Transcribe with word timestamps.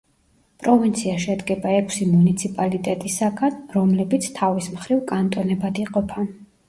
პროვინცია 0.61 1.17
შედგება 1.25 1.73
ექვსი 1.81 2.07
მუნიციპალიტეტისაგან, 2.15 3.59
რომლებიც 3.75 4.29
თავის 4.41 4.71
მხრივ 4.79 5.05
კანტონებად 5.13 5.83
იყოფა. 5.85 6.27